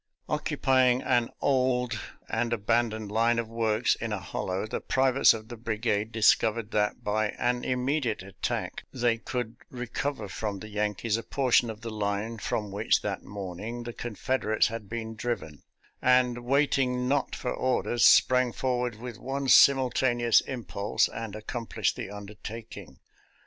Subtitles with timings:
[0.27, 5.57] Occupying an old and abandoned line of works in a hollow, the privates of the
[5.57, 11.21] brigade discov ered that by an immediate attack they could recover from the Yankees a
[11.23, 15.61] portion of the line from which, that morning, the Confederates had been driven;
[16.01, 22.09] and, waiting not for orders, sprang forward with one simultaneous impulse and ac complished the
[22.09, 22.97] undertaking.